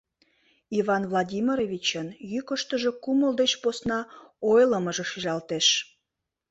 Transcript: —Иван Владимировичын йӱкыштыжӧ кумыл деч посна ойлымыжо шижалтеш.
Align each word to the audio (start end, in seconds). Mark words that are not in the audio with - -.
—Иван 0.79 1.03
Владимировичын 1.11 2.07
йӱкыштыжӧ 2.31 2.91
кумыл 3.03 3.31
деч 3.41 3.51
посна 3.61 3.99
ойлымыжо 4.51 5.03
шижалтеш. 5.09 5.67